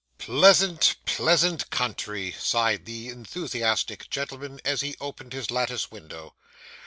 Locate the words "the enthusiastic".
2.85-4.09